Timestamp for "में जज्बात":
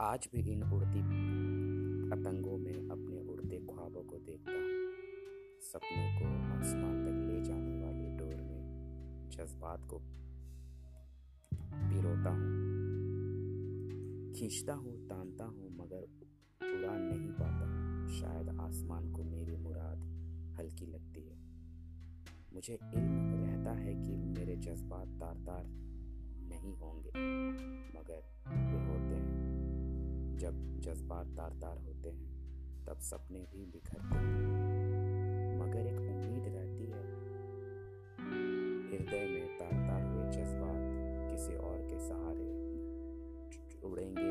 8.42-9.88